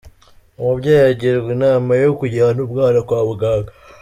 Umubyeyi 0.59 1.03
agirwa 1.11 1.49
inama 1.55 1.91
yo 2.03 2.11
kujyana 2.19 2.59
umwana 2.67 2.97
kwa 3.07 3.19
muganga. 3.27 3.71